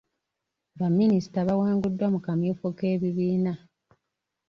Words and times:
Baminisita 0.79 1.39
bawanguddwa 1.47 2.05
mu 2.13 2.19
kamyufu 2.25 2.65
k'ebibiina. 2.77 3.53